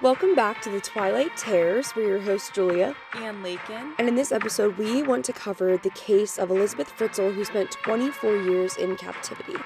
Welcome 0.00 0.36
back 0.36 0.62
to 0.62 0.70
the 0.70 0.80
Twilight 0.80 1.36
Terrors. 1.36 1.96
We're 1.96 2.06
your 2.06 2.20
host, 2.20 2.54
Julia. 2.54 2.94
And 3.16 3.42
Lakin. 3.42 3.94
And 3.98 4.06
in 4.06 4.14
this 4.14 4.30
episode, 4.30 4.78
we 4.78 5.02
want 5.02 5.24
to 5.24 5.32
cover 5.32 5.76
the 5.76 5.90
case 5.90 6.38
of 6.38 6.50
Elisabeth 6.50 6.96
Fritzl, 6.96 7.34
who 7.34 7.44
spent 7.44 7.72
24 7.72 8.36
years 8.36 8.76
in 8.76 8.94
captivity. 8.94 9.56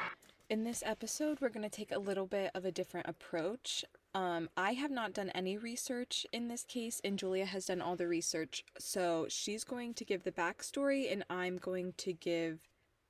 In 0.49 0.65
this 0.65 0.83
episode, 0.87 1.43
we're 1.43 1.51
going 1.51 1.69
to 1.69 1.77
take 1.77 1.93
a 1.93 1.99
little 1.99 2.25
bit 2.25 2.51
of 2.55 2.65
a 2.65 2.73
different 2.73 3.09
approach. 3.11 3.85
Um, 4.15 4.49
I 4.57 4.73
have 4.73 4.91
not 4.91 5.13
done 5.13 5.29
any 5.35 5.59
research 5.59 6.25
in 6.33 6.49
this 6.49 6.65
case, 6.65 6.99
and 7.05 7.19
Julia 7.19 7.45
has 7.45 7.67
done 7.67 7.83
all 7.83 7.97
the 7.97 8.09
research. 8.09 8.65
So 8.79 9.27
she's 9.29 9.65
going 9.65 9.93
to 9.93 10.05
give 10.05 10.23
the 10.23 10.33
backstory, 10.33 11.13
and 11.13 11.27
I'm 11.29 11.59
going 11.59 11.93
to 11.99 12.15
give, 12.15 12.61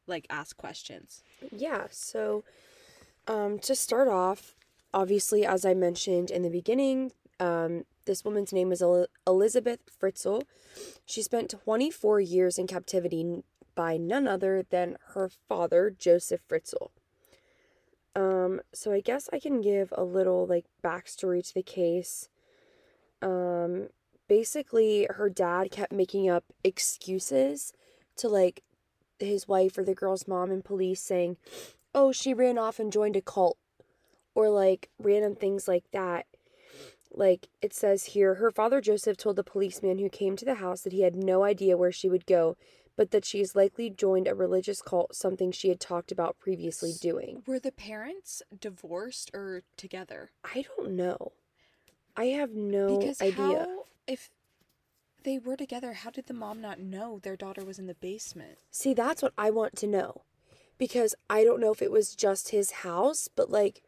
like, 0.09 0.27
ask 0.29 0.57
questions. 0.57 1.23
Yeah, 1.52 1.86
so 1.89 2.43
um, 3.29 3.61
to 3.61 3.77
start 3.77 4.09
off, 4.09 4.57
obviously, 4.93 5.45
as 5.45 5.64
I 5.64 5.74
mentioned 5.74 6.30
in 6.30 6.43
the 6.43 6.50
beginning, 6.50 7.12
um, 7.40 7.84
this 8.04 8.25
woman's 8.25 8.52
name 8.52 8.72
is 8.72 8.82
El- 8.82 9.07
Elisabeth 9.26 9.80
Fritzl. 10.00 10.43
She 11.04 11.22
spent 11.22 11.50
24 11.50 12.21
years 12.21 12.58
in 12.58 12.67
captivity 12.67 13.43
by 13.75 13.96
none 13.96 14.29
other 14.29 14.64
than 14.68 14.96
her 15.14 15.31
father, 15.48 15.94
Josef 15.96 16.40
Fritzl. 16.48 16.90
Um, 18.14 18.61
so 18.72 18.93
I 18.93 19.00
guess 19.00 19.31
I 19.32 19.39
can 19.39 19.61
give 19.61 19.93
a 19.96 20.04
little 20.04 20.46
like 20.46 20.67
backstory 20.84 21.46
to 21.46 21.54
the 21.54 21.62
case. 21.62 22.29
Um, 23.22 23.89
basically, 24.29 25.06
her 25.11 25.31
dad 25.31 25.70
kept 25.70 25.93
making 25.93 26.29
up 26.29 26.45
excuses 26.62 27.72
to 28.17 28.29
like 28.29 28.62
his 29.18 29.48
wife 29.48 29.79
or 29.79 29.84
the 29.84 29.95
girl's 29.95 30.29
mom 30.29 30.50
and 30.50 30.64
police 30.64 31.00
saying, 31.00 31.36
oh, 31.95 32.12
she 32.12 32.34
ran 32.34 32.59
off 32.59 32.78
and 32.78 32.92
joined 32.92 33.17
a 33.17 33.20
cult, 33.22 33.56
or 34.34 34.48
like 34.48 34.89
random 34.98 35.34
things 35.34 35.69
like 35.69 35.84
that. 35.92 36.27
Like 37.14 37.48
it 37.61 37.75
says 37.75 38.05
here, 38.05 38.36
her 38.36 38.50
father 38.50 38.81
Josef 38.81 39.17
told 39.17 39.36
the 39.36 39.45
policeman 39.45 39.98
who 39.98 40.09
came 40.09 40.34
to 40.36 40.45
the 40.45 40.55
house 40.56 40.81
that 40.83 40.93
he 40.93 41.03
had 41.03 41.15
no 41.15 41.45
idea 41.45 41.77
where 41.77 41.93
she 41.93 42.09
would 42.09 42.25
go, 42.25 42.56
but 42.97 43.11
that 43.11 43.25
she 43.25 43.39
she's 43.39 43.55
likely 43.56 43.91
joined 43.91 44.29
a 44.29 44.34
religious 44.34 44.81
cult, 44.81 45.15
something 45.15 45.53
she 45.53 45.69
had 45.69 45.81
talked 45.81 46.12
about 46.12 46.39
previously 46.39 46.93
doing. 47.01 47.43
Were 47.47 47.59
the 47.59 47.73
parents 47.73 48.43
divorced 48.59 49.31
or 49.34 49.62
together? 49.77 50.31
I 50.45 50.65
don't 50.77 50.93
know. 50.93 51.33
I 52.17 52.27
have 52.27 52.53
no 52.53 52.99
because 52.99 53.21
idea. 53.21 53.67
How, 53.69 53.84
if 54.06 54.31
they 55.25 55.39
were 55.39 55.56
together, 55.56 55.93
how 55.95 56.11
did 56.11 56.27
the 56.27 56.34
mom 56.34 56.61
not 56.61 56.81
know 56.81 57.19
their 57.19 57.37
daughter 57.37 57.65
was 57.65 57.78
in 57.78 57.87
the 57.87 57.95
basement? 57.95 58.59
See, 58.71 58.95
that's 58.95 59.23
what 59.23 59.33
I 59.39 59.51
want 59.51 59.77
to 59.77 59.87
know. 59.87 60.23
Because 60.78 61.15
I 61.31 61.45
don't 61.45 61.61
know 61.61 61.73
if 61.73 61.81
it 61.81 61.93
was 61.93 62.15
just 62.15 62.51
his 62.51 62.71
house, 62.71 63.28
but 63.34 63.51
like 63.51 63.83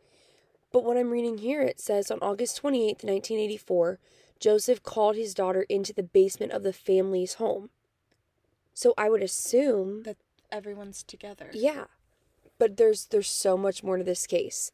but 0.74 0.82
what 0.82 0.96
I'm 0.96 1.12
reading 1.12 1.38
here, 1.38 1.62
it 1.62 1.78
says 1.78 2.10
on 2.10 2.18
August 2.20 2.60
28th, 2.60 3.04
1984, 3.04 4.00
Josef 4.40 4.82
called 4.82 5.14
his 5.14 5.32
daughter 5.32 5.64
into 5.68 5.92
the 5.92 6.02
basement 6.02 6.50
of 6.50 6.64
the 6.64 6.72
family's 6.72 7.34
home. 7.34 7.70
So 8.74 8.92
I 8.98 9.08
would 9.08 9.22
assume 9.22 10.02
that 10.02 10.16
everyone's 10.50 11.04
together. 11.04 11.50
Yeah. 11.52 11.84
But 12.58 12.76
there's 12.76 13.06
there's 13.06 13.30
so 13.30 13.56
much 13.56 13.84
more 13.84 13.98
to 13.98 14.02
this 14.02 14.26
case. 14.26 14.72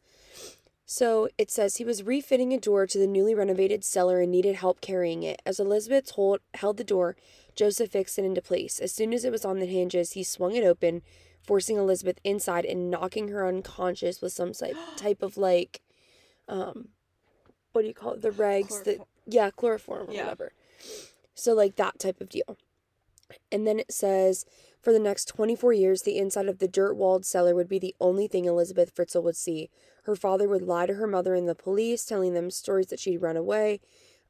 So 0.87 1.29
it 1.37 1.51
says 1.51 1.75
he 1.75 1.85
was 1.85 2.01
refitting 2.01 2.51
a 2.51 2.59
door 2.59 2.87
to 2.87 2.97
the 2.97 3.05
newly 3.05 3.35
renovated 3.35 3.83
cellar 3.83 4.21
and 4.21 4.31
needed 4.31 4.55
help 4.55 4.81
carrying 4.81 5.21
it. 5.21 5.39
As 5.45 5.59
Elisabeth 5.59 6.09
hold, 6.09 6.39
held 6.55 6.77
the 6.77 6.83
door, 6.83 7.15
Josef 7.55 7.91
fixed 7.91 8.17
it 8.17 8.25
into 8.25 8.41
place. 8.41 8.79
As 8.79 8.91
soon 8.91 9.13
as 9.13 9.23
it 9.23 9.31
was 9.31 9.45
on 9.45 9.59
the 9.59 9.67
hinges, 9.67 10.13
he 10.13 10.23
swung 10.23 10.55
it 10.55 10.63
open, 10.63 11.03
forcing 11.43 11.77
Elisabeth 11.77 12.17
inside 12.23 12.65
and 12.65 12.89
knocking 12.89 13.27
her 13.27 13.47
unconscious 13.47 14.19
with 14.19 14.33
some 14.33 14.53
type 14.97 15.21
of 15.21 15.37
like 15.37 15.81
um 16.51 16.89
what 17.71 17.81
do 17.83 17.87
you 17.87 17.93
call 17.93 18.13
it? 18.13 18.21
The 18.21 18.29
regs 18.29 18.67
Chloroform. 18.67 18.83
that 18.85 19.07
yeah, 19.25 19.49
chloroform 19.49 20.09
or 20.09 20.13
yeah. 20.13 20.23
whatever. 20.23 20.51
So 21.33 21.53
like 21.53 21.77
that 21.77 21.99
type 21.99 22.21
of 22.21 22.29
deal. 22.29 22.57
And 23.51 23.65
then 23.65 23.79
it 23.79 23.91
says 23.91 24.45
for 24.81 24.91
the 24.91 24.99
next 24.99 25.25
24 25.25 25.73
years, 25.73 26.01
the 26.01 26.17
inside 26.17 26.47
of 26.47 26.57
the 26.57 26.67
dirt 26.67 26.95
walled 26.95 27.25
cellar 27.25 27.53
would 27.53 27.69
be 27.69 27.79
the 27.79 27.95
only 27.99 28.27
thing 28.27 28.45
Elisabeth 28.45 28.93
Fritzl 28.93 29.23
would 29.23 29.37
see. 29.37 29.69
Her 30.03 30.15
father 30.15 30.49
would 30.49 30.63
lie 30.63 30.87
to 30.87 30.95
her 30.95 31.05
mother 31.05 31.35
and 31.35 31.47
the 31.47 31.55
police, 31.55 32.03
telling 32.03 32.33
them 32.33 32.49
stories 32.49 32.87
that 32.87 32.99
she'd 32.99 33.21
run 33.21 33.37
away. 33.37 33.79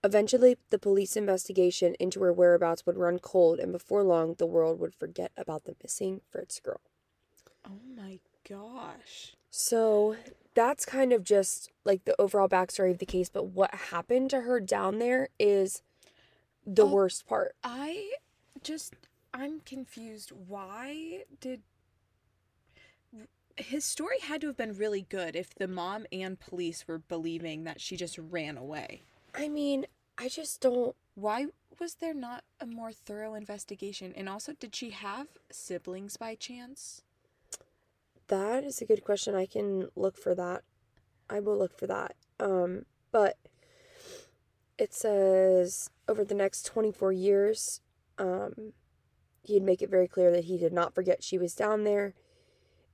Eventually, 0.03 0.57
the 0.69 0.79
police 0.79 1.15
investigation 1.15 1.95
into 1.99 2.21
her 2.21 2.33
whereabouts 2.33 2.85
would 2.85 2.97
run 2.97 3.19
cold, 3.19 3.59
and 3.59 3.71
before 3.71 4.03
long, 4.03 4.35
the 4.37 4.47
world 4.47 4.79
would 4.79 4.95
forget 4.95 5.31
about 5.37 5.63
the 5.63 5.75
missing 5.81 6.21
Fritz 6.29 6.59
girl. 6.59 6.81
Oh 7.65 7.79
my 7.95 8.19
gosh. 8.47 9.35
So, 9.49 10.17
that's 10.53 10.85
kind 10.85 11.13
of 11.13 11.23
just 11.23 11.69
like 11.85 12.05
the 12.05 12.19
overall 12.19 12.49
backstory 12.49 12.91
of 12.91 12.97
the 12.99 13.05
case, 13.05 13.29
but 13.29 13.47
what 13.47 13.73
happened 13.73 14.29
to 14.31 14.41
her 14.41 14.59
down 14.59 14.99
there 14.99 15.29
is 15.39 15.81
the 16.65 16.83
oh, 16.83 16.91
worst 16.91 17.27
part. 17.27 17.55
I 17.63 18.11
just 18.63 18.93
I'm 19.33 19.61
confused. 19.61 20.31
Why 20.47 21.23
did 21.39 21.61
his 23.57 23.85
story 23.85 24.19
had 24.19 24.41
to 24.41 24.47
have 24.47 24.57
been 24.57 24.73
really 24.73 25.05
good 25.09 25.35
if 25.35 25.53
the 25.53 25.67
mom 25.67 26.05
and 26.11 26.39
police 26.39 26.87
were 26.87 26.99
believing 26.99 27.63
that 27.63 27.81
she 27.81 27.95
just 27.95 28.17
ran 28.17 28.57
away. 28.57 29.03
I 29.35 29.49
mean, 29.49 29.85
I 30.17 30.29
just 30.29 30.61
don't. 30.61 30.95
Why 31.15 31.47
was 31.79 31.95
there 31.95 32.13
not 32.13 32.43
a 32.59 32.65
more 32.65 32.91
thorough 32.91 33.33
investigation? 33.33 34.13
And 34.15 34.29
also, 34.29 34.53
did 34.53 34.75
she 34.75 34.91
have 34.91 35.27
siblings 35.51 36.17
by 36.17 36.35
chance? 36.35 37.01
That 38.31 38.63
is 38.63 38.81
a 38.81 38.85
good 38.85 39.03
question. 39.03 39.35
I 39.35 39.45
can 39.45 39.89
look 39.93 40.15
for 40.15 40.33
that. 40.35 40.63
I 41.29 41.41
will 41.41 41.57
look 41.57 41.77
for 41.77 41.85
that. 41.87 42.15
Um, 42.39 42.85
but 43.11 43.37
it 44.77 44.93
says 44.93 45.89
over 46.07 46.23
the 46.23 46.33
next 46.33 46.65
24 46.65 47.11
years, 47.11 47.81
um, 48.17 48.71
he'd 49.43 49.63
make 49.63 49.81
it 49.81 49.89
very 49.89 50.07
clear 50.07 50.31
that 50.31 50.45
he 50.45 50.57
did 50.57 50.71
not 50.71 50.95
forget 50.95 51.21
she 51.21 51.37
was 51.37 51.53
down 51.53 51.83
there. 51.83 52.13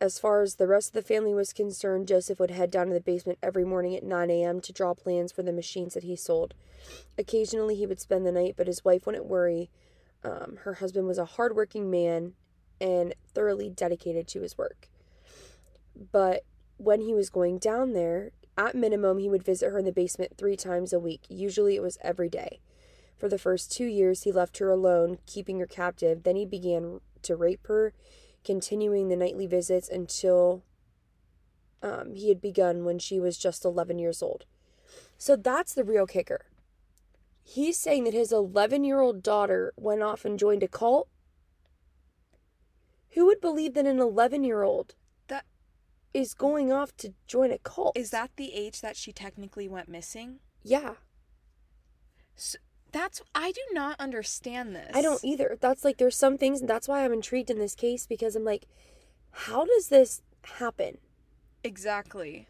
As 0.02 0.18
far 0.18 0.42
as 0.42 0.56
the 0.56 0.66
rest 0.66 0.90
of 0.90 0.94
the 0.94 1.08
family 1.08 1.36
was 1.36 1.54
concerned, 1.54 2.08
Josef 2.08 2.40
would 2.40 2.50
head 2.50 2.72
down 2.72 2.88
to 2.88 2.96
the 2.96 3.00
basement 3.00 3.38
every 3.44 3.64
morning 3.64 3.96
at 3.96 4.04
9 4.04 4.32
a.m. 4.32 4.60
to 4.62 4.74
draw 4.74 4.96
plans 4.96 5.32
for 5.32 5.44
the 5.44 5.54
machines 5.54 5.94
that 5.94 6.04
he 6.04 6.16
sold. 6.16 6.56
Occasionally, 7.16 7.76
he 7.76 7.86
would 7.86 8.02
spend 8.02 8.26
the 8.26 8.32
night, 8.32 8.56
but 8.58 8.66
his 8.66 8.84
wife 8.84 9.06
wouldn't 9.06 9.28
worry. 9.28 9.70
Um, 10.24 10.58
her 10.64 10.76
husband 10.76 11.06
was 11.06 11.20
a 11.20 11.26
hardworking 11.26 11.92
man 11.92 12.34
and 12.82 13.14
thoroughly 13.36 13.70
dedicated 13.70 14.28
to 14.30 14.42
his 14.42 14.58
work. 14.58 14.90
But 16.12 16.44
when 16.78 17.02
he 17.02 17.14
was 17.14 17.30
going 17.30 17.58
down 17.58 17.94
there, 17.94 18.32
at 18.58 18.76
minimum, 18.76 19.20
he 19.20 19.30
would 19.30 19.44
visit 19.44 19.72
her 19.72 19.78
in 19.78 19.86
the 19.86 19.92
basement 19.92 20.38
three 20.38 20.56
times 20.56 20.92
a 20.92 21.00
week. 21.00 21.22
Usually, 21.30 21.76
it 21.76 21.82
was 21.82 21.98
every 22.02 22.30
day. 22.30 22.60
For 23.18 23.30
the 23.30 23.38
first 23.38 23.72
two 23.72 23.86
years, 23.86 24.24
he 24.24 24.32
left 24.32 24.58
her 24.60 24.70
alone, 24.70 25.20
keeping 25.26 25.60
her 25.60 25.68
captive. 25.68 26.24
Then 26.24 26.36
he 26.36 26.46
began 26.46 27.02
to 27.24 27.36
rape 27.36 27.68
her, 27.68 27.94
continuing 28.44 29.10
the 29.10 29.16
nightly 29.16 29.48
visits 29.48 29.90
until 29.90 30.64
um, 31.82 32.14
he 32.14 32.30
had 32.30 32.42
begun 32.42 32.86
when 32.86 33.00
she 33.00 33.20
was 33.20 33.38
just 33.38 33.66
11 33.66 34.00
years 34.00 34.22
old. 34.22 34.46
So 35.18 35.36
that's 35.36 35.74
the 35.74 35.84
real 35.84 36.06
kicker. 36.06 36.46
He's 37.44 37.78
saying 37.80 38.04
that 38.04 38.14
his 38.14 38.32
11 38.32 38.84
year 38.84 39.00
old 39.00 39.24
daughter 39.24 39.74
went 39.78 40.04
off 40.04 40.26
and 40.26 40.38
joined 40.38 40.64
a 40.64 40.68
cult. 40.68 41.08
Who 43.12 43.26
would 43.26 43.42
believe 43.42 43.74
that 43.76 43.86
an 43.86 44.00
11 44.00 44.44
year 44.44 44.64
old 44.64 44.96
is 46.14 46.34
going 46.34 46.72
off 46.72 46.96
to 46.98 47.14
join 47.28 47.52
a 47.52 47.58
cult? 47.58 47.98
Is 47.98 48.10
that 48.12 48.32
the 48.36 48.54
age 48.54 48.82
that 48.82 48.96
she 48.96 49.12
technically 49.12 49.68
went 49.68 49.90
missing? 49.90 50.40
Yeah. 50.64 50.94
So, 52.36 52.58
that's 52.92 53.22
I 53.36 53.52
do 53.52 53.62
not 53.74 54.00
understand 54.00 54.76
this. 54.76 54.92
I 54.94 55.02
don't 55.02 55.24
either. 55.24 55.58
That's 55.60 55.84
like 55.84 55.98
there's 55.98 56.16
some 56.16 56.38
things 56.38 56.62
and 56.62 56.70
that's 56.70 56.88
why 56.88 57.04
I'm 57.04 57.14
intrigued 57.14 57.50
in 57.50 57.60
this 57.60 57.76
case 57.76 58.06
because 58.06 58.36
I'm 58.36 58.46
like 58.46 58.68
how 59.32 59.66
does 59.66 59.90
this 59.90 60.22
happen? 60.44 60.98
Exactly. 61.64 62.48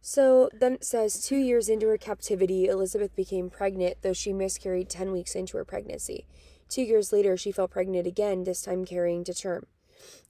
So 0.00 0.50
then 0.52 0.74
it 0.74 0.84
says 0.84 1.24
2 1.24 1.36
years 1.36 1.68
into 1.68 1.88
her 1.88 1.98
captivity 1.98 2.66
Elisabeth 2.66 3.14
became 3.14 3.50
pregnant 3.50 3.98
though 4.02 4.12
she 4.12 4.32
miscarried 4.32 4.88
10 4.88 5.12
weeks 5.12 5.34
into 5.34 5.56
her 5.56 5.64
pregnancy. 5.64 6.26
2 6.68 6.82
years 6.82 7.12
later 7.12 7.36
she 7.36 7.52
fell 7.52 7.68
pregnant 7.68 8.06
again 8.06 8.44
this 8.44 8.62
time 8.62 8.84
carrying 8.84 9.24
to 9.24 9.34
term. 9.34 9.66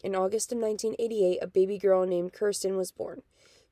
In 0.03 0.15
August 0.15 0.53
of 0.53 0.59
1988 0.59 1.38
a 1.43 1.47
baby 1.47 1.79
girl 1.79 2.06
named 2.06 2.32
Kirsten 2.32 2.76
was 2.76 2.91
born. 2.91 3.23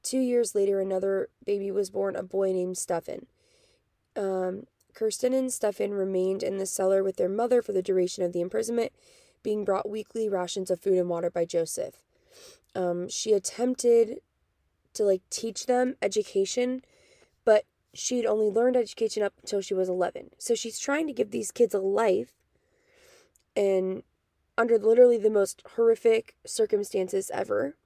2 0.02 0.18
years 0.18 0.54
later 0.54 0.80
another 0.80 1.28
baby 1.44 1.70
was 1.70 1.90
born 1.90 2.16
a 2.16 2.22
boy 2.22 2.52
named 2.52 2.78
Stefan. 2.78 3.26
Um, 4.14 4.66
Kirsten 4.94 5.34
and 5.34 5.52
Stefan 5.52 5.92
remained 5.92 6.42
in 6.42 6.56
the 6.56 6.66
cellar 6.66 7.04
with 7.04 7.16
their 7.16 7.28
mother 7.28 7.60
for 7.60 7.72
the 7.72 7.82
duration 7.82 8.24
of 8.24 8.32
the 8.32 8.40
imprisonment, 8.40 8.92
being 9.42 9.64
brought 9.64 9.88
weekly 9.88 10.28
rations 10.28 10.70
of 10.70 10.80
food 10.80 10.98
and 10.98 11.08
water 11.08 11.30
by 11.30 11.44
Josef. 11.44 12.02
Um, 12.74 13.08
she 13.08 13.32
attempted 13.32 14.20
to 14.94 15.04
like 15.04 15.22
teach 15.30 15.66
them 15.66 15.96
education, 16.00 16.82
but 17.44 17.64
she'd 17.92 18.26
only 18.26 18.46
learned 18.46 18.76
education 18.76 19.22
up 19.22 19.34
until 19.42 19.60
she 19.60 19.74
was 19.74 19.88
11. 19.88 20.30
So 20.38 20.54
she's 20.54 20.78
trying 20.78 21.06
to 21.06 21.12
give 21.12 21.30
these 21.30 21.50
kids 21.50 21.74
a 21.74 21.78
life 21.78 22.32
and 23.54 24.02
under 24.58 24.78
literally 24.78 25.18
the 25.18 25.30
most 25.30 25.62
horrific 25.74 26.36
circumstances 26.46 27.30
ever. 27.32 27.76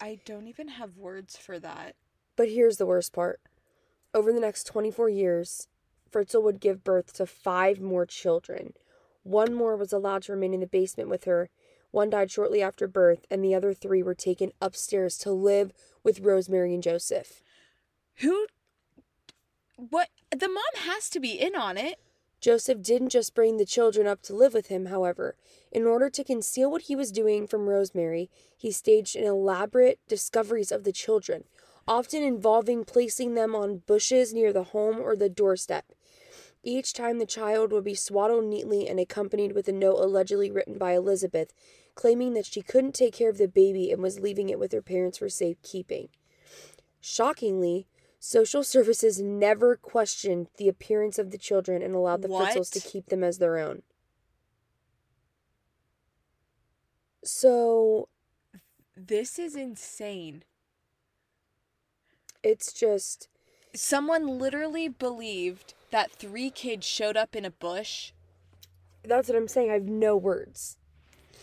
I 0.00 0.18
don't 0.24 0.48
even 0.48 0.68
have 0.68 0.96
words 0.96 1.36
for 1.36 1.58
that. 1.60 1.96
But 2.36 2.48
here's 2.48 2.76
the 2.76 2.86
worst 2.86 3.12
part 3.12 3.40
Over 4.12 4.32
the 4.32 4.40
next 4.40 4.64
24 4.64 5.08
years, 5.08 5.68
Fritzl 6.10 6.42
would 6.42 6.60
give 6.60 6.84
birth 6.84 7.12
to 7.14 7.26
five 7.26 7.80
more 7.80 8.06
children. 8.06 8.74
One 9.22 9.54
more 9.54 9.76
was 9.76 9.92
allowed 9.92 10.22
to 10.24 10.32
remain 10.32 10.54
in 10.54 10.60
the 10.60 10.66
basement 10.66 11.08
with 11.08 11.24
her. 11.24 11.48
One 11.90 12.10
died 12.10 12.30
shortly 12.30 12.60
after 12.60 12.86
birth, 12.86 13.24
and 13.30 13.42
the 13.42 13.54
other 13.54 13.72
three 13.72 14.02
were 14.02 14.14
taken 14.14 14.52
upstairs 14.60 15.16
to 15.18 15.30
live 15.32 15.72
with 16.02 16.22
Rosemarie 16.22 16.74
and 16.74 16.82
Josef. 16.82 17.40
Who? 18.16 18.46
What? 19.76 20.08
The 20.30 20.48
mom 20.48 20.64
has 20.76 21.08
to 21.10 21.20
be 21.20 21.32
in 21.32 21.54
on 21.54 21.78
it. 21.78 21.98
Josef 22.44 22.82
didn't 22.82 23.08
just 23.08 23.34
bring 23.34 23.56
the 23.56 23.64
children 23.64 24.06
up 24.06 24.20
to 24.20 24.36
live 24.36 24.52
with 24.52 24.66
him, 24.66 24.84
however. 24.84 25.34
In 25.72 25.86
order 25.86 26.10
to 26.10 26.22
conceal 26.22 26.70
what 26.70 26.82
he 26.82 26.94
was 26.94 27.10
doing 27.10 27.46
from 27.46 27.66
Rosemarie, 27.66 28.28
he 28.54 28.70
staged 28.70 29.16
an 29.16 29.24
elaborate 29.24 29.98
discoveries 30.08 30.70
of 30.70 30.84
the 30.84 30.92
children, 30.92 31.44
often 31.88 32.22
involving 32.22 32.84
placing 32.84 33.32
them 33.32 33.54
on 33.54 33.78
bushes 33.86 34.34
near 34.34 34.52
the 34.52 34.64
home 34.64 35.00
or 35.00 35.16
the 35.16 35.30
doorstep. 35.30 35.86
Each 36.62 36.92
time 36.92 37.18
the 37.18 37.24
child 37.24 37.72
would 37.72 37.84
be 37.84 37.94
swaddled 37.94 38.44
neatly 38.44 38.86
and 38.88 39.00
accompanied 39.00 39.52
with 39.52 39.66
a 39.66 39.72
note 39.72 39.98
allegedly 39.98 40.50
written 40.50 40.76
by 40.76 40.92
Elisabeth, 40.92 41.54
claiming 41.94 42.34
that 42.34 42.44
she 42.44 42.60
couldn't 42.60 42.94
take 42.94 43.14
care 43.14 43.30
of 43.30 43.38
the 43.38 43.48
baby 43.48 43.90
and 43.90 44.02
was 44.02 44.20
leaving 44.20 44.50
it 44.50 44.58
with 44.58 44.72
her 44.72 44.82
parents 44.82 45.16
for 45.16 45.30
safekeeping. 45.30 46.10
Shockingly, 47.00 47.86
social 48.24 48.62
services 48.64 49.20
never 49.20 49.76
questioned 49.76 50.46
the 50.56 50.66
appearance 50.68 51.18
of 51.18 51.30
the 51.30 51.36
children 51.36 51.82
and 51.82 51.94
allowed 51.94 52.22
the 52.22 52.28
What? 52.28 52.56
Fritzls 52.56 52.70
to 52.72 52.80
keep 52.80 53.06
them 53.06 53.22
as 53.22 53.36
their 53.38 53.58
own. 53.58 53.82
So 57.22 58.08
This 58.96 59.38
is 59.38 59.54
insane. 59.54 60.44
it's 62.42 62.72
just 62.72 63.28
Someone 63.74 64.38
literally 64.38 64.88
believed 64.88 65.74
that 65.90 66.10
three 66.12 66.48
kids 66.50 66.86
showed 66.86 67.16
up 67.16 67.34
in 67.36 67.44
a 67.44 67.50
bush 67.50 68.12
that's 69.06 69.28
what 69.28 69.36
I'm 69.36 69.48
saying. 69.48 69.68
I 69.70 69.74
have 69.74 69.84
no 69.84 70.16
words. 70.16 70.78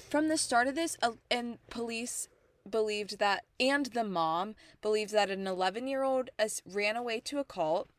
from 0.10 0.30
the 0.30 0.38
start 0.38 0.68
of 0.68 0.74
this, 0.74 0.98
uh, 1.04 1.12
and 1.30 1.60
police 1.70 2.28
believed 2.70 3.20
that, 3.20 3.46
and 3.60 3.88
the 3.88 4.04
mom 4.04 4.56
believed 4.82 5.12
that 5.14 5.30
an 5.30 5.48
11 5.48 5.88
year 5.88 6.04
old 6.04 6.30
ran 6.66 6.96
away 6.96 7.20
to 7.22 7.40
a 7.40 7.44
cult. 7.44 7.90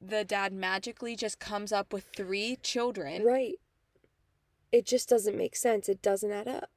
The 0.00 0.24
dad 0.24 0.52
magically 0.52 1.14
just 1.14 1.38
comes 1.38 1.72
up 1.72 1.92
with 1.92 2.06
three 2.16 2.56
children. 2.62 3.24
Right. 3.24 3.54
It 4.72 4.86
just 4.86 5.08
doesn't 5.08 5.36
make 5.36 5.54
sense. 5.54 5.88
It 5.88 6.02
doesn't 6.02 6.32
add 6.32 6.48
up. 6.48 6.70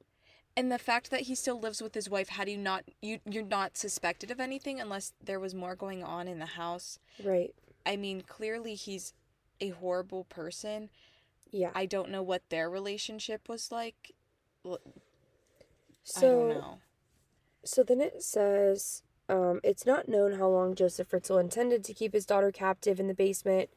And 0.56 0.72
the 0.72 0.78
fact 0.78 1.10
that 1.10 1.22
he 1.22 1.34
still 1.34 1.60
lives 1.60 1.82
with 1.82 1.94
his 1.94 2.08
wife, 2.08 2.30
how 2.30 2.44
do 2.44 2.50
you 2.50 2.56
not 2.56 2.84
you 3.02 3.18
you're 3.28 3.42
not 3.42 3.76
suspected 3.76 4.30
of 4.30 4.40
anything 4.40 4.80
unless 4.80 5.12
there 5.22 5.40
was 5.40 5.54
more 5.54 5.74
going 5.74 6.02
on 6.02 6.28
in 6.28 6.38
the 6.38 6.46
house? 6.46 6.98
Right. 7.22 7.54
I 7.84 7.96
mean, 7.96 8.22
clearly 8.22 8.74
he's 8.74 9.12
a 9.60 9.70
horrible 9.70 10.24
person. 10.24 10.88
Yeah. 11.50 11.70
I 11.74 11.86
don't 11.86 12.10
know 12.10 12.22
what 12.22 12.48
their 12.48 12.70
relationship 12.70 13.48
was 13.48 13.70
like. 13.70 14.12
So 14.64 16.16
I 16.16 16.20
don't 16.20 16.48
know. 16.48 16.78
So 17.66 17.82
then 17.82 18.00
it 18.00 18.22
says, 18.22 19.02
um, 19.28 19.60
it's 19.64 19.84
not 19.84 20.08
known 20.08 20.34
how 20.34 20.48
long 20.48 20.74
Josef 20.74 21.10
Fritzl 21.10 21.40
intended 21.40 21.82
to 21.84 21.94
keep 21.94 22.12
his 22.12 22.24
daughter 22.24 22.52
captive 22.52 23.00
in 23.00 23.08
the 23.08 23.14
basement. 23.14 23.70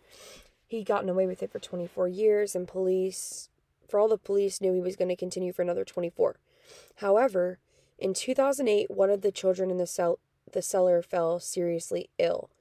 He'd 0.68 0.86
gotten 0.86 1.10
away 1.10 1.26
with 1.26 1.42
it 1.42 1.52
for 1.52 1.58
24 1.58 2.08
years, 2.08 2.56
and 2.56 2.68
police, 2.68 3.50
for 3.88 4.00
all 4.00 4.08
the 4.08 4.18
police 4.18 4.62
knew 4.62 4.74
he 4.74 4.80
was 4.80 4.96
going 4.96 5.10
to 5.10 5.16
continue 5.16 5.52
for 5.52 5.64
another 5.64 5.84
24. 5.84 6.36
However, 6.98 7.58
in 7.98 8.14
2008, 8.14 8.92
one 8.92 9.10
of 9.10 9.22
the 9.22 9.32
children 9.32 9.72
in 9.72 9.78
the 9.78 9.88
cell, 9.88 10.20
the 10.52 10.62
cellar 10.62 11.02
fell 11.02 11.40
seriously 11.40 12.10
ill. 12.20 12.52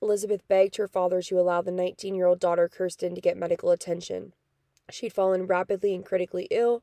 Elisabeth 0.00 0.46
begged 0.46 0.76
her 0.76 0.88
father 0.88 1.20
to 1.20 1.38
allow 1.38 1.60
the 1.60 1.72
19 1.72 2.14
year 2.14 2.26
old 2.26 2.40
daughter 2.40 2.68
Kirsten 2.68 3.14
to 3.14 3.20
get 3.20 3.36
medical 3.36 3.70
attention. 3.70 4.32
She'd 4.90 5.12
fallen 5.12 5.46
rapidly 5.46 5.94
and 5.94 6.04
critically 6.04 6.46
ill, 6.50 6.82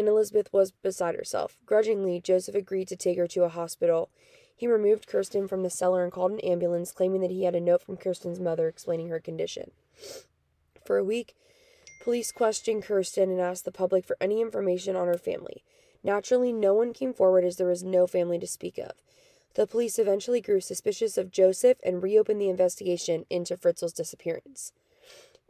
and 0.00 0.08
Elisabeth 0.08 0.52
was 0.52 0.72
beside 0.72 1.14
herself. 1.14 1.56
Grudgingly, 1.64 2.20
Josef 2.20 2.54
agreed 2.54 2.88
to 2.88 2.96
take 2.96 3.18
her 3.18 3.28
to 3.28 3.44
a 3.44 3.48
hospital. 3.48 4.10
He 4.56 4.66
removed 4.66 5.06
Kirsten 5.06 5.46
from 5.46 5.62
the 5.62 5.70
cellar 5.70 6.02
and 6.02 6.12
called 6.12 6.32
an 6.32 6.40
ambulance, 6.40 6.92
claiming 6.92 7.20
that 7.20 7.30
he 7.30 7.44
had 7.44 7.54
a 7.54 7.60
note 7.60 7.82
from 7.82 7.96
Kirsten's 7.96 8.40
mother 8.40 8.66
explaining 8.66 9.08
her 9.08 9.20
condition. 9.20 9.70
For 10.84 10.98
a 10.98 11.04
week, 11.04 11.36
police 12.02 12.32
questioned 12.32 12.82
Kirsten 12.82 13.30
and 13.30 13.40
asked 13.40 13.64
the 13.64 13.72
public 13.72 14.04
for 14.04 14.16
any 14.20 14.40
information 14.40 14.96
on 14.96 15.06
her 15.06 15.18
family. 15.18 15.62
Naturally, 16.02 16.52
no 16.52 16.74
one 16.74 16.92
came 16.92 17.12
forward 17.12 17.44
as 17.44 17.56
there 17.56 17.68
was 17.68 17.84
no 17.84 18.06
family 18.06 18.38
to 18.38 18.46
speak 18.46 18.78
of. 18.78 18.92
The 19.54 19.66
police 19.66 19.98
eventually 19.98 20.40
grew 20.40 20.60
suspicious 20.60 21.18
of 21.18 21.30
Josef 21.30 21.78
and 21.82 22.02
reopened 22.02 22.40
the 22.40 22.48
investigation 22.48 23.26
into 23.28 23.56
Fritzl's 23.56 23.92
disappearance. 23.92 24.72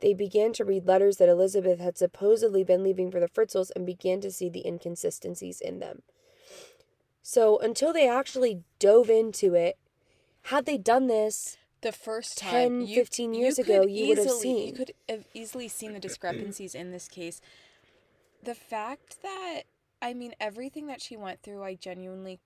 They 0.00 0.14
began 0.14 0.52
to 0.54 0.64
read 0.64 0.86
letters 0.86 1.18
that 1.18 1.28
Elisabeth 1.28 1.78
had 1.78 1.98
supposedly 1.98 2.64
been 2.64 2.82
leaving 2.82 3.10
for 3.10 3.20
the 3.20 3.28
Fritzls 3.28 3.70
and 3.74 3.84
began 3.84 4.20
to 4.22 4.30
see 4.30 4.48
the 4.48 4.66
inconsistencies 4.66 5.60
in 5.60 5.78
them. 5.78 6.02
So, 7.22 7.58
until 7.58 7.92
they 7.92 8.08
actually 8.08 8.62
dove 8.78 9.10
into 9.10 9.54
it, 9.54 9.78
had 10.44 10.64
they 10.64 10.78
done 10.78 11.06
this, 11.06 11.58
The 11.82 11.92
first 11.92 12.38
10, 12.38 12.50
time, 12.50 12.80
you, 12.86 12.94
15 12.96 13.34
years 13.34 13.58
you 13.58 13.64
ago, 13.64 13.86
you 13.86 14.06
would 14.08 14.18
have 14.18 14.30
seen. 14.30 14.68
You 14.68 14.72
could 14.72 14.92
have 15.08 15.26
easily 15.34 15.68
seen 15.68 15.92
the 15.92 16.00
discrepancies 16.00 16.74
in 16.74 16.92
this 16.92 17.08
case. 17.08 17.40
The 18.42 18.54
fact 18.54 19.18
that, 19.22 19.62
I 20.00 20.14
mean, 20.14 20.34
everything 20.40 20.86
that 20.86 21.02
she 21.02 21.16
went 21.16 21.42
through, 21.42 21.62
I 21.62 21.74
genuinely 21.74 22.40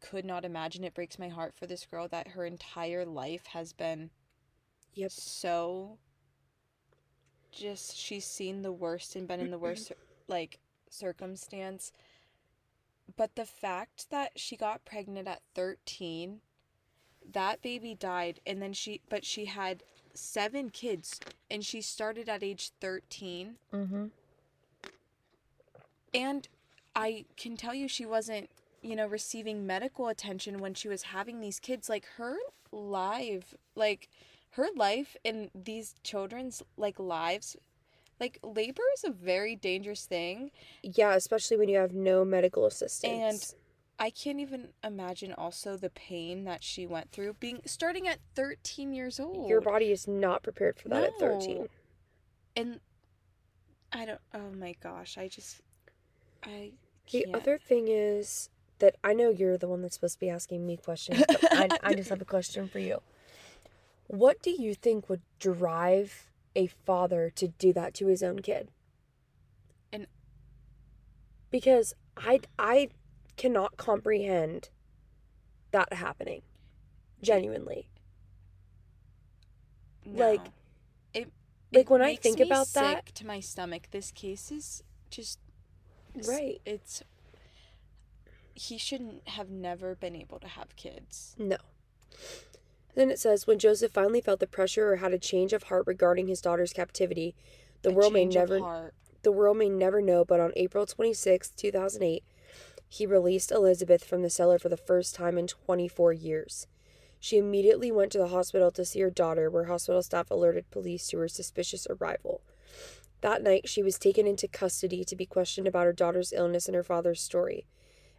could 0.00 0.26
not 0.26 0.44
imagine. 0.44 0.84
It 0.84 0.94
breaks 0.94 1.18
my 1.18 1.28
heart 1.28 1.54
for 1.56 1.66
this 1.66 1.86
girl 1.86 2.06
that 2.08 2.28
her 2.28 2.44
entire 2.44 3.06
life 3.06 3.46
has 3.46 3.72
been 3.72 4.10
Yep. 4.94 5.10
so 5.10 5.98
just 7.54 7.96
she's 7.96 8.24
seen 8.24 8.62
the 8.62 8.72
worst 8.72 9.16
and 9.16 9.28
been 9.28 9.40
in 9.40 9.50
the 9.50 9.58
worst 9.58 9.92
like 10.28 10.58
circumstance. 10.88 11.92
But 13.16 13.36
the 13.36 13.44
fact 13.44 14.10
that 14.10 14.32
she 14.36 14.56
got 14.56 14.84
pregnant 14.84 15.28
at 15.28 15.42
13 15.54 16.40
that 17.32 17.62
baby 17.62 17.94
died 17.94 18.38
and 18.46 18.60
then 18.60 18.74
she 18.74 19.00
but 19.08 19.24
she 19.24 19.46
had 19.46 19.82
seven 20.12 20.68
kids 20.68 21.20
and 21.50 21.64
she 21.64 21.80
started 21.80 22.28
at 22.28 22.42
age 22.42 22.70
13 22.82 23.54
mm-hmm. 23.72 24.04
and 26.12 26.48
i 26.94 27.24
can 27.38 27.56
tell 27.56 27.74
you 27.74 27.88
she 27.88 28.04
wasn't 28.04 28.50
you 28.84 28.94
know 28.94 29.06
receiving 29.06 29.66
medical 29.66 30.08
attention 30.08 30.58
when 30.58 30.74
she 30.74 30.88
was 30.88 31.02
having 31.04 31.40
these 31.40 31.58
kids. 31.58 31.88
Like 31.88 32.06
her 32.18 32.36
life 32.70 33.54
like 33.74 34.08
her 34.56 34.68
life 34.76 35.16
and 35.24 35.50
these 35.54 35.94
children's 36.02 36.62
like 36.76 36.98
lives 36.98 37.56
like 38.20 38.38
labor 38.42 38.82
is 38.96 39.04
a 39.04 39.10
very 39.10 39.56
dangerous 39.56 40.04
thing 40.06 40.50
yeah, 40.82 41.14
especially 41.14 41.56
when 41.56 41.68
you 41.68 41.78
have 41.78 41.92
no 41.92 42.24
medical 42.24 42.66
assistance. 42.66 43.52
And 43.52 43.60
i 43.98 44.10
can't 44.10 44.40
even 44.40 44.68
imagine 44.82 45.32
also 45.32 45.76
the 45.76 45.90
pain 45.90 46.44
that 46.44 46.64
she 46.64 46.84
went 46.84 47.12
through 47.12 47.32
being 47.34 47.60
starting 47.64 48.08
at 48.08 48.18
13 48.34 48.92
years 48.92 49.20
old. 49.20 49.48
your 49.48 49.60
body 49.60 49.92
is 49.92 50.08
not 50.08 50.42
prepared 50.42 50.78
for 50.80 50.88
that 50.88 51.04
at 51.04 51.18
13. 51.18 51.68
And 52.56 52.80
I 53.92 54.04
don't 54.04 54.20
oh 54.34 54.50
my 54.58 54.74
gosh, 54.82 55.16
I 55.18 55.28
just 55.28 55.60
I 56.44 56.72
The 57.10 57.22
can't. 57.24 57.34
other 57.36 57.58
thing 57.58 57.86
is 57.88 58.50
that 58.80 58.96
I 59.04 59.12
know 59.14 59.30
you're 59.30 59.56
the 59.56 59.68
one 59.68 59.82
that's 59.82 59.94
supposed 59.94 60.14
to 60.14 60.20
be 60.20 60.28
asking 60.30 60.66
me 60.66 60.76
questions, 60.76 61.22
but 61.28 61.44
I, 61.52 61.68
I 61.82 61.94
just 61.94 62.10
have 62.10 62.20
a 62.20 62.24
question 62.24 62.68
for 62.68 62.80
you. 62.80 63.00
What 64.06 64.42
do 64.42 64.50
you 64.50 64.74
think 64.74 65.08
would 65.08 65.22
drive 65.38 66.30
a 66.54 66.66
father 66.66 67.30
to 67.30 67.48
do 67.48 67.72
that 67.72 67.94
to 67.94 68.06
his 68.06 68.22
own 68.22 68.40
kid? 68.40 68.70
And- 69.92 70.06
because 71.50 71.94
I 72.16 72.40
I 72.58 72.90
cannot 73.36 73.76
comprehend 73.76 74.70
that 75.72 75.92
happening. 75.94 76.42
Genuinely. 77.22 77.88
no. 80.04 80.28
like, 80.28 80.46
it 81.14 81.32
like, 81.72 81.86
it 81.86 81.90
when 81.90 82.02
I 82.02 82.16
think 82.16 82.38
about 82.40 82.68
that- 82.74 83.06
to 83.14 83.26
my 83.26 83.40
stomach. 83.40 83.88
This 83.90 84.10
case 84.10 84.52
is 84.52 84.82
just 85.10 85.38
Right. 86.14 86.60
It's 86.64 87.02
he 88.54 88.78
shouldn't 88.78 89.26
have 89.28 89.50
never 89.50 89.96
been 89.96 90.14
able 90.14 90.38
to 90.38 90.46
have 90.46 90.76
kids. 90.76 91.34
No. 91.38 91.56
Then 92.94 93.10
it 93.10 93.18
says 93.18 93.46
when 93.46 93.58
Josef 93.58 93.92
finally 93.92 94.20
felt 94.20 94.40
the 94.40 94.46
pressure 94.46 94.92
or 94.92 94.96
had 94.96 95.12
a 95.12 95.18
change 95.18 95.52
of 95.52 95.64
heart 95.64 95.84
regarding 95.86 96.28
his 96.28 96.40
daughter's 96.40 96.72
captivity, 96.72 97.34
the 97.82 97.90
A 97.90 97.92
world 97.92 98.12
may 98.12 98.24
never 98.24 98.92
the 99.22 99.32
world 99.32 99.56
may 99.56 99.68
never 99.68 100.02
know, 100.02 100.24
but 100.24 100.38
on 100.38 100.52
April 100.54 100.84
26, 100.84 101.50
2008, 101.50 102.22
he 102.88 103.06
released 103.06 103.50
Elisabeth 103.50 104.04
from 104.04 104.22
the 104.22 104.30
cellar 104.30 104.58
for 104.58 104.68
the 104.68 104.76
first 104.76 105.14
time 105.14 105.38
in 105.38 105.46
24 105.46 106.12
years. 106.12 106.66
She 107.18 107.38
immediately 107.38 107.90
went 107.90 108.12
to 108.12 108.18
the 108.18 108.28
hospital 108.28 108.70
to 108.72 108.84
see 108.84 109.00
her 109.00 109.10
daughter, 109.10 109.48
where 109.50 109.64
hospital 109.64 110.02
staff 110.02 110.30
alerted 110.30 110.70
police 110.70 111.08
to 111.08 111.18
her 111.18 111.28
suspicious 111.28 111.86
arrival. 111.88 112.42
That 113.22 113.42
night, 113.42 113.66
she 113.66 113.82
was 113.82 113.98
taken 113.98 114.26
into 114.26 114.46
custody 114.46 115.04
to 115.04 115.16
be 115.16 115.24
questioned 115.24 115.66
about 115.66 115.86
her 115.86 115.94
daughter's 115.94 116.34
illness 116.34 116.66
and 116.66 116.74
her 116.74 116.82
father's 116.82 117.22
story. 117.22 117.66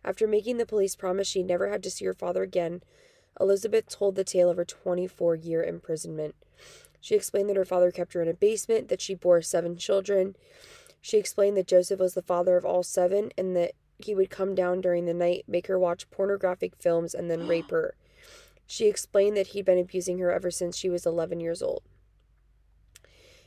After 0.04 0.26
making 0.26 0.58
the 0.58 0.66
police 0.66 0.96
promise 0.96 1.28
she 1.28 1.44
never 1.44 1.70
had 1.70 1.84
to 1.84 1.92
see 1.92 2.06
her 2.06 2.16
father 2.16 2.42
again, 2.42 2.82
Elisabeth 3.40 3.88
told 3.88 4.16
the 4.16 4.24
tale 4.24 4.50
of 4.50 4.58
her 4.58 4.66
24 4.66 5.36
year 5.36 5.64
imprisonment. 5.64 6.36
She 7.02 7.16
explained 7.16 7.50
that 7.50 7.58
her 7.58 7.66
father 7.66 7.92
kept 7.92 8.14
her 8.14 8.22
in 8.22 8.28
a 8.28 8.34
basement, 8.34 8.88
that 8.88 9.02
she 9.02 9.14
bore 9.14 9.42
seven 9.42 9.78
children. 9.78 10.36
She 11.02 11.18
explained 11.18 11.56
that 11.58 11.68
Josef 11.68 12.00
was 12.00 12.16
the 12.16 12.22
father 12.22 12.58
of 12.58 12.66
all 12.66 12.82
seven 12.82 13.32
and 13.38 13.56
that 13.56 13.74
he 14.00 14.16
would 14.16 14.30
come 14.30 14.56
down 14.56 14.82
during 14.82 15.06
the 15.06 15.14
night, 15.14 15.46
make 15.48 15.68
her 15.68 15.78
watch 15.78 16.10
pornographic 16.10 16.76
films, 16.80 17.14
and 17.14 17.30
then 17.30 17.48
rape 17.48 17.70
her. 17.72 17.96
She 18.66 18.88
explained 18.88 19.38
that 19.38 19.48
he'd 19.48 19.66
been 19.66 19.78
abusing 19.78 20.18
her 20.20 20.32
ever 20.32 20.50
since 20.50 20.76
she 20.76 20.90
was 20.90 21.06
11 21.06 21.40
years 21.40 21.62
old. 21.62 21.84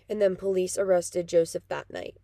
And 0.09 0.23
then 0.23 0.37
police 0.37 0.78
arrested 0.78 1.28
Josef 1.28 1.64
that 1.68 1.92
night. 1.92 2.16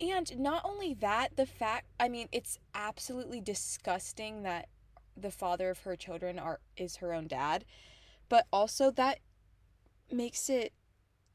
And 0.00 0.38
not 0.38 0.62
only 0.64 0.94
that, 0.94 1.36
the 1.36 1.46
fact 1.46 1.86
I 1.98 2.08
mean, 2.08 2.28
it's 2.30 2.58
absolutely 2.74 3.40
disgusting 3.40 4.42
that 4.42 4.68
the 5.16 5.30
father 5.30 5.70
of 5.70 5.80
her 5.80 5.96
children 5.96 6.38
are 6.38 6.60
is 6.76 6.96
her 6.96 7.12
own 7.12 7.26
dad, 7.26 7.64
but 8.28 8.46
also 8.52 8.90
that 8.92 9.18
makes 10.10 10.48
it 10.48 10.72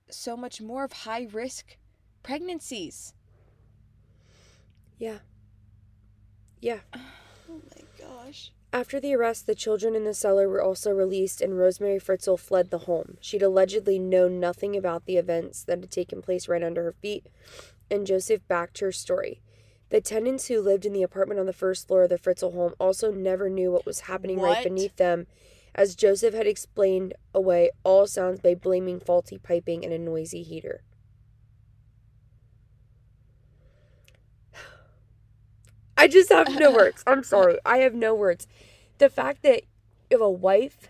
so 0.10 0.38
much 0.38 0.62
more 0.62 0.84
of 0.84 0.92
high 0.92 1.28
risk 1.32 1.78
pregnancies. 2.24 3.14
Yeah. 4.98 5.20
Yeah. 6.60 6.80
Oh 7.50 7.60
my 7.76 8.06
gosh. 8.06 8.54
After 8.72 9.02
the 9.02 9.14
arrest, 9.14 9.46
the 9.46 9.56
children 9.56 9.94
in 9.94 10.06
the 10.06 10.14
cellar 10.14 10.48
were 10.48 10.62
also 10.62 10.92
released, 10.92 11.42
and 11.42 11.52
Rosemarie 11.54 12.02
Fritzl 12.02 12.40
fled 12.40 12.70
the 12.70 12.78
home. 12.80 13.18
She'd 13.20 13.42
allegedly 13.42 14.00
known 14.00 14.40
nothing 14.40 14.78
about 14.78 15.06
the 15.06 15.18
events 15.18 15.64
that 15.66 15.82
had 15.82 15.92
taken 15.92 16.22
place 16.22 16.48
right 16.48 16.64
under 16.64 16.84
her 16.84 16.94
feet, 16.94 17.26
and 17.90 18.08
Josef 18.08 18.48
backed 18.48 18.80
her 18.80 18.94
story. 18.94 19.42
The 19.92 20.02
tenants 20.02 20.48
who 20.48 20.62
lived 20.62 20.86
in 20.86 20.94
the 20.94 21.04
apartment 21.04 21.40
on 21.42 21.46
the 21.46 21.54
first 21.54 21.86
floor 21.86 22.04
of 22.04 22.10
the 22.10 22.18
Fritzl 22.18 22.54
home 22.54 22.74
also 22.80 23.12
never 23.12 23.50
knew 23.50 23.72
what 23.72 23.86
was 23.86 24.00
happening 24.02 24.40
right 24.40 24.64
beneath 24.64 24.96
them, 24.96 25.28
as 25.76 25.96
Josef 25.96 26.34
had 26.34 26.48
explained 26.48 27.14
away 27.36 27.72
all 27.84 28.08
sounds 28.08 28.40
by 28.40 28.56
blaming 28.56 29.02
faulty 29.02 29.38
piping 29.38 29.84
and 29.84 29.94
a 29.94 30.00
noisy 30.00 30.44
heater. 30.44 30.82
I 35.98 36.08
just 36.08 36.32
have 36.32 36.58
no 36.58 36.72
words. 36.76 37.04
I'm 37.06 37.24
sorry. 37.24 37.60
I 37.66 37.80
have 37.80 37.94
no 37.94 38.16
words. 38.16 38.48
The 38.98 39.10
fact 39.10 39.44
that 39.44 39.64
you 40.10 40.18
have 40.18 40.22
a 40.22 40.30
wife, 40.30 40.88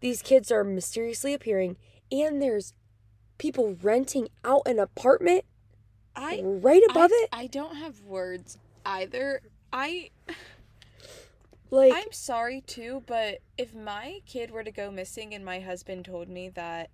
these 0.00 0.20
kids 0.20 0.50
are 0.50 0.64
mysteriously 0.64 1.32
appearing, 1.32 1.76
and 2.10 2.42
there's 2.42 2.74
people 3.38 3.76
renting 3.80 4.30
out 4.44 4.62
an 4.66 4.80
apartment 4.80 5.44
I 6.14 6.40
right 6.42 6.82
above 6.90 7.10
I, 7.12 7.22
it. 7.22 7.28
I 7.32 7.46
don't 7.46 7.76
have 7.76 8.00
words 8.02 8.58
either. 8.84 9.40
I 9.72 10.10
Like, 11.70 11.94
I'm 11.94 12.12
sorry 12.12 12.60
too, 12.60 13.02
but 13.06 13.38
if 13.56 13.74
my 13.74 14.20
kid 14.26 14.50
were 14.50 14.62
to 14.62 14.70
go 14.70 14.90
missing 14.90 15.34
and 15.34 15.42
my 15.42 15.60
husband 15.60 16.04
told 16.04 16.28
me 16.28 16.50
that 16.50 16.90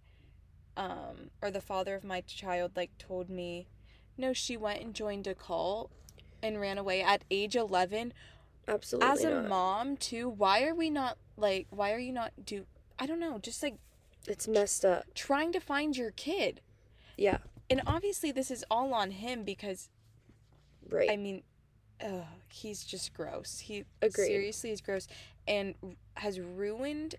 um 0.77 1.31
or 1.43 1.51
the 1.51 1.61
father 1.61 1.97
of 1.97 2.05
my 2.05 2.21
child 2.21 2.71
like 2.77 2.97
told 2.99 3.29
me 3.29 3.67
no, 4.17 4.33
she 4.33 4.57
went 4.57 4.81
and 4.81 4.95
joined 4.95 5.27
a 5.27 5.35
cult 5.35 5.91
and 6.43 6.61
ran 6.61 6.79
away 6.79 7.03
at 7.03 7.25
age 7.31 7.57
11 7.57 8.13
absolutely 8.69 9.11
as 9.11 9.25
a 9.25 9.31
not. 9.31 9.49
mom 9.49 9.97
too. 9.97 10.29
Why 10.29 10.65
are 10.65 10.75
we 10.75 10.91
not 10.91 11.19
like 11.37 11.67
why 11.71 11.93
are 11.93 11.99
you 11.99 12.13
not 12.13 12.33
do 12.45 12.65
I 13.01 13.07
don't 13.07 13.21
know, 13.21 13.39
just 13.39 13.63
like 13.63 13.77
It's 14.29 14.47
messed 14.47 14.85
up. 14.85 15.05
trying 15.15 15.53
to 15.53 15.61
find 15.61 15.97
your 15.97 16.13
kid. 16.13 16.61
Yeah, 17.17 17.39
And 17.71 17.83
obviously 17.87 18.33
this 18.33 18.51
is 18.51 18.65
all 18.71 18.95
on 18.95 19.11
him 19.11 19.45
because 19.45 19.89
right. 20.89 21.11
I 21.11 21.17
mean, 21.17 21.43
ugh, 22.03 22.25
he's 22.49 22.85
just 22.85 23.13
gross. 23.13 23.61
He 23.61 23.85
Agreed. 24.01 24.27
seriously 24.27 24.71
is 24.71 24.81
gross 24.81 25.07
and 25.47 25.75
has 26.15 26.41
ruined 26.41 27.17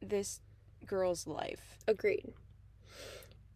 this 0.00 0.40
girl's 0.84 1.26
life. 1.26 1.78
Agreed. 1.88 2.32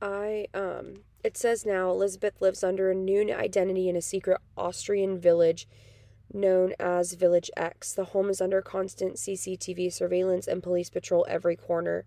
I 0.00 0.47
um 0.54 1.00
it 1.23 1.37
says 1.37 1.66
now 1.66 1.90
Elisabeth 1.90 2.40
lives 2.40 2.64
under 2.64 2.90
a 2.90 2.94
new 2.94 3.32
identity 3.35 3.88
in 3.88 3.97
a 3.97 4.02
secret 4.02 4.40
Austrian 4.56 5.18
village 5.18 5.68
known 6.32 6.73
as 6.78 7.14
Village 7.14 7.50
X. 7.56 7.92
The 7.92 8.06
home 8.06 8.30
is 8.30 8.40
under 8.40 8.62
constant 8.62 9.16
CCTV 9.16 9.92
surveillance 9.92 10.47
and 10.47 10.62
police 10.62 10.88
patrol 10.88 11.26
every 11.28 11.56
corner. 11.56 12.04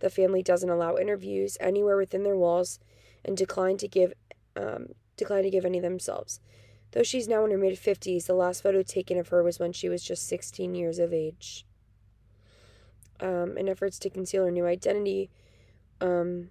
The 0.00 0.10
family 0.10 0.42
doesn't 0.42 0.70
allow 0.70 0.96
interviews 0.96 1.56
anywhere 1.60 1.96
within 1.96 2.22
their 2.22 2.36
walls 2.36 2.78
and 3.24 3.36
decline 3.36 3.76
to 3.78 3.88
give 3.88 4.12
um 4.56 4.88
decline 5.16 5.42
to 5.42 5.50
give 5.50 5.64
any 5.64 5.80
themselves. 5.80 6.40
Though 6.92 7.02
she's 7.02 7.28
now 7.28 7.44
in 7.44 7.50
her 7.50 7.58
mid 7.58 7.78
50s, 7.78 8.26
the 8.26 8.34
last 8.34 8.62
photo 8.62 8.82
taken 8.82 9.18
of 9.18 9.28
her 9.28 9.42
was 9.42 9.58
when 9.58 9.72
she 9.72 9.88
was 9.88 10.02
just 10.02 10.26
16 10.26 10.74
years 10.74 10.98
of 10.98 11.12
age. 11.12 11.66
Um, 13.20 13.58
in 13.58 13.68
efforts 13.68 13.98
to 14.00 14.10
conceal 14.10 14.44
her 14.44 14.50
new 14.50 14.64
identity, 14.64 15.28
um, 16.00 16.50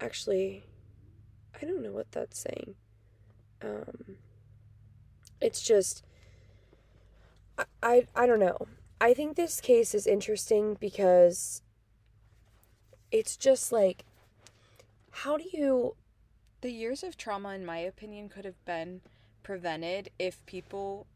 actually, 0.00 0.64
I 1.60 1.64
don't 1.64 1.82
know 1.82 1.92
what 1.92 2.12
that's 2.12 2.38
saying. 2.38 2.74
Um, 3.62 4.16
it's 5.40 5.62
just, 5.62 6.04
I, 7.56 7.64
I, 7.82 8.06
I 8.14 8.26
don't 8.26 8.38
know. 8.38 8.68
I 9.00 9.14
think 9.14 9.34
this 9.34 9.60
case 9.60 9.94
is 9.94 10.06
interesting 10.06 10.76
because 10.78 11.62
it's 13.10 13.36
just 13.36 13.72
like, 13.72 14.04
how 15.10 15.36
do 15.36 15.44
you, 15.52 15.96
The 16.60 16.70
years 16.72 17.04
of 17.04 17.16
trauma, 17.16 17.50
in 17.54 17.64
my 17.64 17.78
opinion, 17.78 18.28
could 18.28 18.44
have 18.44 18.64
been 18.64 19.00
prevented 19.44 20.10
if 20.18 20.44
people 20.44 21.06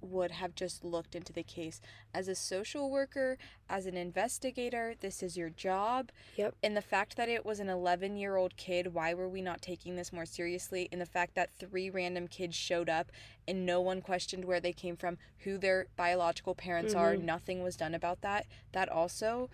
would 0.00 0.30
have 0.30 0.54
just 0.54 0.84
looked 0.84 1.16
into 1.16 1.32
the 1.32 1.42
case. 1.42 1.80
As 2.14 2.28
a 2.28 2.34
social 2.36 2.88
worker, 2.88 3.36
as 3.68 3.86
an 3.86 3.96
investigator, 3.96 4.94
this 5.00 5.22
is 5.22 5.36
your 5.36 5.50
job. 5.50 6.12
Yep. 6.36 6.54
And 6.62 6.76
the 6.76 6.82
fact 6.82 7.16
that 7.16 7.28
it 7.28 7.44
was 7.44 7.58
an 7.58 7.68
11 7.68 8.16
year 8.16 8.36
old 8.36 8.56
kid, 8.56 8.94
why 8.94 9.12
were 9.14 9.28
we 9.28 9.42
not 9.42 9.60
taking 9.60 9.96
this 9.96 10.12
more 10.12 10.26
seriously? 10.26 10.88
And 10.92 11.00
the 11.00 11.06
fact 11.06 11.34
that 11.34 11.50
three 11.58 11.90
random 11.90 12.28
kids 12.28 12.54
showed 12.54 12.88
up 12.88 13.10
and 13.48 13.66
no 13.66 13.80
one 13.80 14.00
questioned 14.00 14.44
where 14.44 14.60
they 14.60 14.72
came 14.72 14.96
from, 14.96 15.18
who 15.38 15.58
their 15.58 15.86
biological 15.96 16.54
parents 16.54 16.94
are, 16.94 17.16
Mhm. 17.16 17.22
nothing 17.22 17.62
was 17.62 17.76
done 17.76 17.94
about 17.94 18.20
that. 18.20 18.46
That 18.70 18.88
also 18.88 19.50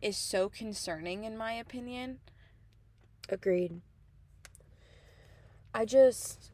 is 0.00 0.16
so 0.16 0.48
concerning, 0.48 1.24
in 1.24 1.36
my 1.36 1.52
opinion. 1.52 2.18
agreed. 3.28 3.80
I 5.74 5.84
just, 5.84 6.50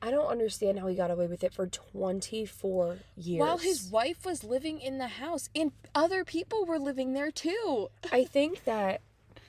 I 0.00 0.10
don't 0.10 0.26
understand 0.26 0.78
how 0.78 0.86
he 0.86 0.94
got 0.94 1.10
away 1.10 1.26
with 1.26 1.42
it 1.42 1.52
for 1.52 1.66
24 1.66 2.98
years. 3.16 3.40
While 3.40 3.58
his 3.58 3.90
wife 3.90 4.24
was 4.24 4.44
living 4.44 4.80
in 4.80 4.98
the 4.98 5.08
house 5.08 5.48
and 5.54 5.72
other 5.94 6.24
people 6.24 6.64
were 6.64 6.78
living 6.78 7.12
there 7.12 7.30
too. 7.30 7.88
I 8.12 8.24
think 8.24 8.64
that, 8.64 9.00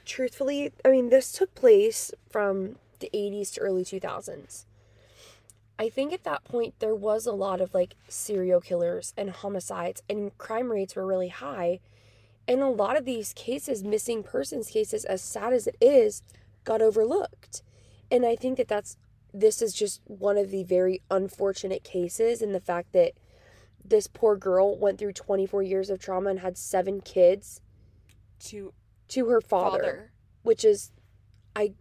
truthfully, 0.06 0.72
I 0.84 0.90
mean, 0.90 1.10
this 1.10 1.32
took 1.32 1.54
place 1.54 2.12
from 2.30 2.78
the 3.00 3.10
80s 3.14 3.54
to 3.54 3.62
early 3.62 3.84
2000s. 3.84 4.66
I 5.78 5.90
think 5.90 6.14
at 6.14 6.24
that 6.24 6.44
point 6.46 6.74
there 6.80 6.96
was 6.96 7.26
a 7.26 7.34
lot 7.34 7.60
of 7.60 7.74
like 7.74 7.96
serial 8.08 8.62
killers 8.62 9.14
and 9.18 9.30
homicides, 9.30 10.02
and 10.10 10.36
crime 10.38 10.72
rates 10.72 10.96
were 10.96 11.06
really 11.06 11.30
high. 11.30 11.82
And 12.48 12.62
a 12.62 12.68
lot 12.70 12.98
of 12.98 13.06
these 13.06 13.34
cases, 13.34 13.84
missing 13.84 14.24
persons 14.24 14.70
cases, 14.70 15.04
as 15.06 15.22
sad 15.22 15.52
as 15.54 15.66
it 15.68 15.76
is, 15.82 16.22
got 16.64 16.82
overlooked. 16.82 17.64
And 18.12 18.26
I 18.26 18.36
think 18.36 18.58
that 18.58 18.68
that's 18.68 18.98
this 19.34 19.62
is 19.62 19.74
just 19.74 20.02
one 20.06 20.38
of 20.38 20.50
the 20.52 20.64
very 20.64 21.02
unfortunate 21.12 21.84
cases, 21.84 22.42
and 22.42 22.54
the 22.56 22.60
fact 22.62 22.94
that 22.94 23.14
this 23.84 24.08
poor 24.08 24.36
girl 24.38 24.78
went 24.78 24.98
through 24.98 25.12
24 25.14 25.62
years 25.64 25.90
of 25.90 26.00
trauma 26.00 26.30
and 26.30 26.40
had 26.40 26.58
seven 26.58 27.02
kids 27.02 27.62
To 28.46 28.74
to 29.10 29.28
her 29.28 29.42
father, 29.42 29.78
father. 29.80 30.12
which 30.44 30.64
is 30.64 30.92
I 31.56 31.74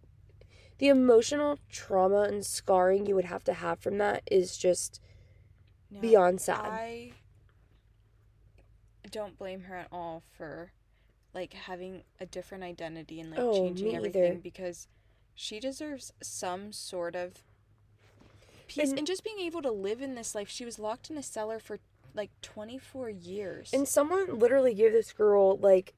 the 0.78 0.88
emotional 0.88 1.58
trauma 1.70 2.22
and 2.22 2.44
scarring 2.44 3.06
you 3.06 3.14
would 3.14 3.24
have 3.26 3.44
to 3.44 3.52
have 3.54 3.78
from 3.78 3.98
that 3.98 4.22
is 4.30 4.56
just 4.58 5.00
No, 5.90 6.00
beyond 6.00 6.40
sad. 6.40 6.66
I 6.66 7.12
don't 9.14 9.38
blame 9.38 9.62
her 9.62 9.76
at 9.76 9.86
all 9.92 10.22
for 10.36 10.72
like 11.32 11.52
having 11.52 12.02
a 12.20 12.26
different 12.26 12.64
identity 12.64 13.20
and 13.20 13.30
like 13.30 13.38
Oh, 13.38 13.54
changing 13.54 13.94
everything 13.94 14.24
either. 14.24 14.34
because 14.40 14.88
she 15.36 15.60
deserves 15.60 16.12
some 16.20 16.72
sort 16.72 17.14
of 17.14 17.44
peace 18.66 18.90
And- 18.90 18.98
and 18.98 19.06
just 19.06 19.22
being 19.22 19.38
able 19.38 19.62
to 19.62 19.70
live 19.70 20.02
in 20.02 20.16
this 20.16 20.34
life. 20.34 20.48
She 20.48 20.64
was 20.64 20.78
locked 20.80 21.10
in 21.10 21.16
a 21.16 21.22
cellar 21.22 21.58
for 21.60 21.78
like 22.12 22.30
24 22.42 23.08
years. 23.10 23.72
And 23.72 23.86
someone 23.86 24.38
literally 24.38 24.74
gave 24.74 24.92
this 24.92 25.12
girl 25.12 25.56
like 25.58 25.94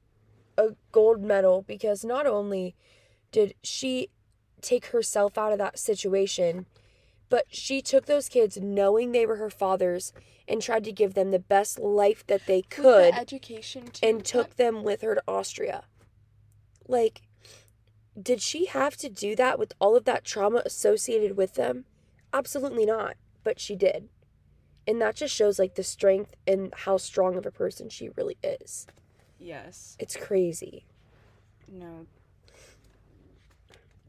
a 0.57 0.75
gold 0.91 1.21
medal 1.23 1.61
because 1.63 2.03
not 2.05 2.25
only 2.27 2.75
did 3.31 3.55
she 3.63 4.09
take 4.61 4.87
herself 4.87 5.37
out 5.37 5.51
of 5.51 5.57
that 5.59 5.77
situation, 5.79 6.65
but 7.29 7.45
she 7.49 7.81
took 7.81 8.05
those 8.05 8.29
kids 8.29 8.57
knowing 8.57 9.11
they 9.11 9.25
were 9.25 9.35
her 9.37 9.49
father's 9.51 10.13
and 10.47 10.61
tried 10.61 10.83
to 10.85 10.91
give 10.91 11.13
them 11.13 11.31
the 11.31 11.39
best 11.39 11.77
life 11.79 12.25
that 12.27 12.45
they 12.45 12.57
With 12.57 12.69
the 12.69 12.75
could 12.75 13.13
education 13.15 13.87
too. 13.87 14.05
and 14.07 14.17
but- 14.19 14.25
took 14.25 14.55
them 14.55 14.83
with 14.83 15.01
her 15.01 15.15
to 15.15 15.23
Austria. 15.27 15.83
Like, 16.87 17.21
did 18.21 18.41
she 18.41 18.65
have 18.65 18.95
to 18.97 19.09
do 19.09 19.35
that 19.35 19.59
with 19.59 19.73
all 19.79 19.95
of 19.95 20.05
that 20.05 20.23
trauma 20.23 20.61
associated 20.65 21.35
with 21.37 21.53
them? 21.55 21.85
Absolutely 22.33 22.85
not, 22.85 23.15
but 23.43 23.59
she 23.59 23.75
did. 23.75 24.09
And 24.87 25.01
that 25.01 25.15
just 25.15 25.35
shows 25.35 25.59
like 25.59 25.75
the 25.75 25.83
strength 25.83 26.33
and 26.47 26.73
how 26.73 26.95
strong 26.97 27.35
of 27.35 27.45
a 27.45 27.51
person 27.51 27.89
she 27.89 28.09
really 28.09 28.37
is. 28.41 28.87
Yes. 29.37 29.97
It's 29.99 30.15
crazy. 30.15 30.85
No. 31.67 32.05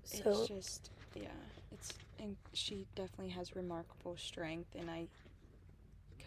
So 0.05 0.31
it's 0.31 0.49
just 0.49 0.91
yeah. 1.15 1.27
It's 1.73 1.93
and 2.21 2.37
she 2.53 2.87
definitely 2.95 3.31
has 3.31 3.55
remarkable 3.55 4.17
strength, 4.17 4.75
and 4.79 4.91
I 4.91 5.07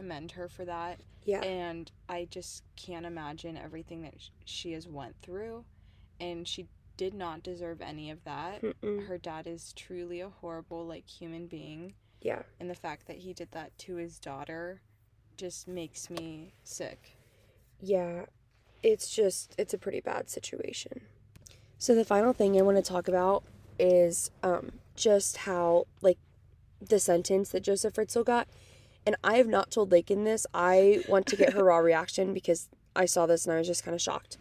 commend 0.01 0.31
her 0.31 0.47
for 0.47 0.65
that. 0.65 0.99
yeah. 1.25 1.41
And 1.43 1.91
I 2.09 2.27
just 2.31 2.63
can't 2.75 3.05
imagine 3.05 3.55
everything 3.55 4.01
that 4.01 4.15
she 4.45 4.71
has 4.73 4.87
went 4.87 5.15
through, 5.21 5.63
and 6.19 6.47
she 6.47 6.67
did 6.97 7.13
not 7.13 7.43
deserve 7.43 7.81
any 7.81 8.09
of 8.09 8.23
that. 8.23 8.61
Mm-mm. 8.63 9.05
Her 9.07 9.17
dad 9.19 9.45
is 9.47 9.73
truly 9.73 10.19
a 10.21 10.29
horrible 10.29 10.85
like 10.85 11.07
human 11.07 11.45
being, 11.47 11.93
Yeah. 12.21 12.41
and 12.59 12.67
the 12.69 12.75
fact 12.75 13.05
that 13.07 13.17
he 13.17 13.33
did 13.33 13.51
that 13.51 13.77
to 13.79 13.95
his 13.95 14.17
daughter 14.19 14.81
just 15.37 15.67
makes 15.67 16.09
me 16.09 16.53
sick. 16.63 17.11
Yeah. 17.79 18.25
It's 18.83 19.13
just 19.15 19.53
it's 19.59 19.73
a 19.75 19.77
pretty 19.77 19.99
bad 20.01 20.29
situation. 20.29 21.01
So 21.77 21.93
the 21.93 22.05
final 22.05 22.33
thing 22.33 22.57
I 22.57 22.63
want 22.63 22.77
to 22.77 22.83
talk 22.83 23.07
about 23.07 23.43
is 23.79 24.31
um 24.41 24.71
just 24.95 25.37
how 25.37 25.85
like 26.01 26.17
the 26.79 26.99
sentence 26.99 27.49
that 27.49 27.61
Josef 27.61 27.93
Fritzl 27.93 28.25
got. 28.25 28.47
And 29.05 29.15
I 29.23 29.37
have 29.37 29.47
not 29.47 29.71
told 29.71 29.91
Lakin 29.91 30.23
this. 30.23 30.45
I 30.53 31.03
want 31.07 31.25
to 31.27 31.35
get 31.35 31.53
her 31.53 31.63
raw 31.63 31.77
reaction 31.77 32.33
because 32.33 32.69
I 32.95 33.05
saw 33.05 33.25
this 33.25 33.45
and 33.45 33.53
I 33.53 33.57
was 33.57 33.67
just 33.67 33.83
kind 33.83 33.95
of 33.95 34.01
shocked. 34.01 34.37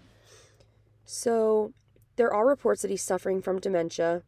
So, 1.05 1.73
there 2.17 2.33
are 2.33 2.47
reports 2.47 2.83
that 2.83 2.91
he's 2.91 3.03
suffering 3.03 3.41
from 3.41 3.59
dementia. 3.59 4.23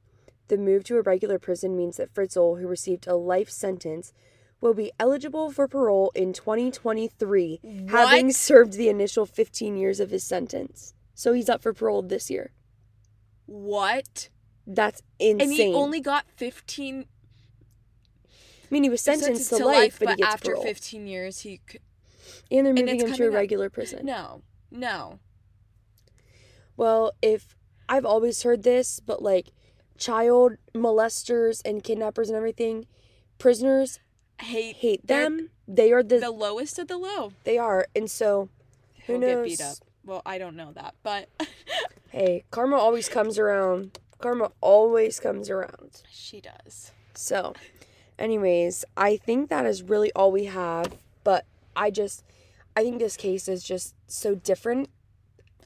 The 0.48 0.56
move 0.56 0.84
to 0.84 0.96
a 0.96 1.02
regular 1.02 1.38
prison 1.38 1.76
means 1.76 1.98
that 1.98 2.12
Fritzl, 2.12 2.60
who 2.60 2.66
received 2.66 3.06
a 3.06 3.14
life 3.14 3.50
sentence, 3.50 4.12
will 4.60 4.74
be 4.74 4.92
eligible 4.98 5.50
for 5.50 5.68
parole 5.68 6.10
in 6.14 6.32
2023, 6.32 7.86
having 7.88 8.32
served 8.32 8.74
the 8.74 8.88
initial 8.88 9.26
15 9.26 9.76
years 9.76 10.00
of 10.00 10.10
his 10.10 10.24
sentence. 10.24 10.94
So, 11.14 11.32
he's 11.34 11.48
up 11.48 11.62
for 11.62 11.72
parole 11.74 12.02
this 12.02 12.30
year. 12.30 12.52
What? 13.46 14.30
That's 14.66 15.02
insane. 15.18 15.40
And 15.40 15.52
he 15.52 15.74
only 15.74 16.00
got 16.00 16.24
15 16.36 17.00
I 17.02 17.04
mean, 18.72 18.82
he 18.84 18.88
was 18.88 19.00
sentenced, 19.00 19.50
to, 19.50 19.58
to 19.58 19.66
life, 19.66 19.98
but, 20.00 20.10
he 20.10 20.16
gets 20.16 20.34
after 20.34 20.50
parole. 20.52 20.64
15 20.64 21.06
years 21.06 21.40
he 21.40 21.58
could 21.66 21.80
and 22.50 22.66
they're 22.66 22.72
moving 22.74 22.88
it's 22.88 23.02
him 23.04 23.08
to 23.08 23.14
a 23.14 23.16
coming 23.16 23.28
up- 23.28 23.34
regular 23.34 23.70
prison. 23.70 24.04
No. 24.06 24.42
No. 24.70 25.18
Well, 26.76 27.12
if 27.20 27.56
I've 27.88 28.04
always 28.06 28.42
heard 28.42 28.62
this, 28.62 29.00
but 29.00 29.22
like 29.22 29.52
child 29.98 30.52
molesters 30.74 31.60
and 31.64 31.82
kidnappers 31.84 32.28
and 32.28 32.36
everything, 32.36 32.86
prisoners 33.38 34.00
Hate 34.40 34.76
hate 34.76 35.06
them. 35.06 35.50
They 35.68 35.92
are 35.92 36.02
the, 36.02 36.18
The 36.18 36.30
lowest 36.30 36.78
of 36.78 36.88
the 36.88 36.96
low. 36.98 37.32
they 37.44 37.58
are, 37.58 37.86
and 37.94 38.10
so 38.10 38.48
Who 39.06 39.12
He'll 39.12 39.20
get 39.20 39.44
beat 39.44 39.60
knows? 39.60 39.80
up. 39.82 39.88
Well, 40.04 40.22
I 40.26 40.38
don't 40.38 40.56
know 40.56 40.72
that, 40.72 40.94
but 41.04 41.28
hey, 42.10 42.44
karma 42.50 42.76
always 42.76 43.08
comes 43.08 43.38
around. 43.38 43.98
Karma 44.20 44.50
always 44.60 45.20
comes 45.20 45.48
around. 45.50 46.02
she 46.10 46.40
does. 46.40 46.90
So, 47.14 47.54
anyways, 48.18 48.84
I 48.96 49.16
think 49.16 49.48
that 49.50 49.66
is 49.66 49.82
really 49.82 50.12
all 50.12 50.32
we 50.32 50.44
have. 50.46 50.96
But 51.24 51.44
I 51.76 51.90
just, 51.90 52.24
I 52.76 52.82
think 52.82 52.98
this 52.98 53.16
case 53.16 53.48
is 53.48 53.62
just 53.62 53.94
so 54.06 54.34
different 54.34 54.88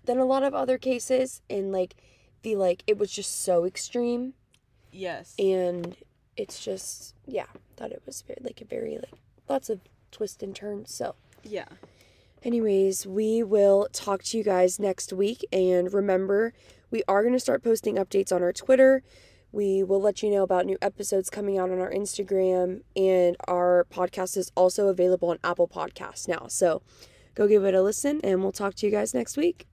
than 0.05 0.19
a 0.19 0.25
lot 0.25 0.43
of 0.43 0.55
other 0.55 0.79
cases, 0.79 1.43
and 1.51 1.73
like 1.73 1.97
the 2.43 2.57
like 2.57 2.83
it 2.87 2.99
was 2.99 3.11
just 3.11 3.43
so 3.43 3.65
extreme. 3.65 4.35
Yes. 4.93 5.35
and 5.39 5.95
it's 6.37 6.65
just 6.65 7.15
yeah 7.27 7.47
thought 7.77 7.93
it 7.93 8.03
was 8.07 8.23
very 8.23 8.39
like 8.43 8.61
a 8.61 8.65
very 8.65 8.97
like 8.97 9.13
lots 9.49 9.69
of 9.69 9.81
twists 10.11 10.43
and 10.43 10.57
turns 10.57 10.95
so 10.95 11.15
yeah. 11.43 11.67
anyways 12.43 13.07
we 13.07 13.43
will 13.43 13.89
talk 13.93 14.23
to 14.23 14.39
you 14.39 14.45
guys 14.45 14.79
next 14.79 15.13
week 15.13 15.45
and 15.53 15.93
remember 15.93 16.55
we 16.91 17.03
are 17.07 17.23
going 17.23 17.35
to 17.35 17.41
start 17.41 17.63
posting 17.63 17.97
updates 17.97 18.35
on 18.35 18.43
our 18.43 18.53
twitter 18.53 19.03
we 19.53 19.83
will 19.83 20.01
let 20.01 20.23
you 20.23 20.31
know 20.31 20.43
about 20.43 20.67
new 20.67 20.79
episodes 20.83 21.31
coming 21.31 21.59
out 21.59 21.71
on 21.71 21.79
our 21.79 21.91
instagram 21.91 22.83
and 22.95 23.37
our 23.47 23.87
podcast 23.91 24.37
is 24.37 24.51
also 24.57 24.89
available 24.89 25.31
on 25.31 25.39
apple 25.45 25.69
podcasts 25.69 26.29
now. 26.29 26.47
So 26.49 26.83
go 27.35 27.47
give 27.47 27.65
it 27.65 27.75
a 27.75 27.83
listen 27.83 28.21
and 28.23 28.43
we'll 28.43 28.53
talk 28.53 28.75
to 28.77 28.87
you 28.87 28.93
guys 28.93 29.15
next 29.15 29.37
week 29.37 29.67